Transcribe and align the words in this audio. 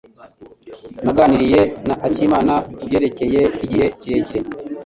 Naganiriye 1.05 1.61
na 1.87 1.95
akimana 2.07 2.53
kubyerekeye 2.77 3.41
igihe 3.63 3.87
kirekire. 3.99 4.39